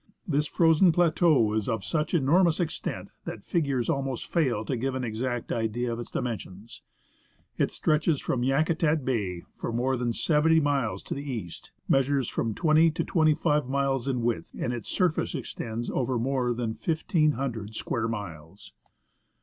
This 0.27 0.47
frozen 0.47 0.91
plateau 0.91 1.53
is 1.53 1.69
of 1.69 1.85
such 1.85 2.15
enormous 2.15 2.59
extent 2.59 3.09
that 3.25 3.43
figures 3.43 3.87
almost 3.87 4.25
fail 4.25 4.65
to 4.65 4.75
give 4.75 4.95
an 4.95 5.03
exact 5.03 5.51
idea 5.51 5.93
of 5.93 5.99
its 5.99 6.09
dimensions. 6.09 6.81
It 7.59 7.69
stretches 7.69 8.19
from 8.19 8.41
Yakutat 8.43 9.05
Bay 9.05 9.43
for 9.53 9.71
more 9.71 9.95
than 9.95 10.11
70 10.11 10.59
miles 10.59 11.03
to 11.03 11.13
the 11.13 11.21
east, 11.21 11.71
measures 11.87 12.27
from 12.27 12.55
20 12.55 12.89
to 12.89 13.03
25 13.05 13.69
miles 13.69 14.07
in 14.07 14.23
width, 14.23 14.55
and 14.59 14.73
its 14.73 14.89
surface 14.89 15.35
extends 15.35 15.91
over 15.91 16.15
80 16.15 16.23
THE 16.23 16.29
MALASPINA 16.29 16.33
GLACIER 16.33 16.47
more 16.47 16.55
than 16.55 16.69
1,500 17.37 17.75
square 17.75 18.07
miles. 18.07 18.73